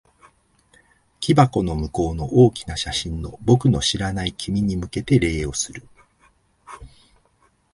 [1.19, 5.87] 木箱の向こうの大きな写真の、僕の知らない君に向けて礼をする。